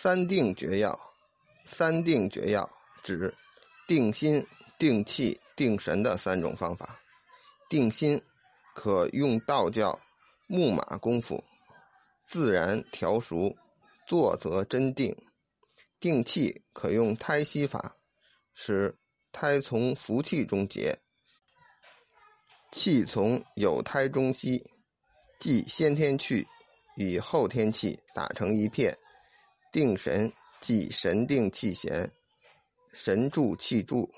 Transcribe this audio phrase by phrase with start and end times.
[0.00, 0.96] 三定诀要，
[1.64, 2.70] 三定诀要
[3.02, 3.34] 指
[3.88, 4.46] 定心、
[4.78, 7.00] 定气、定神的三种方法。
[7.68, 8.22] 定心
[8.76, 9.98] 可用道教
[10.46, 11.42] 木马功夫，
[12.24, 13.56] 自然调熟，
[14.06, 15.12] 坐则真定；
[15.98, 17.96] 定气可用胎息法，
[18.54, 18.96] 使
[19.32, 20.96] 胎从福气中结，
[22.70, 24.64] 气从有胎中息，
[25.40, 26.46] 即先天气
[26.94, 28.96] 与后天气打成一片。
[29.70, 32.10] 定神即神定气闲，
[32.92, 34.10] 神助气助。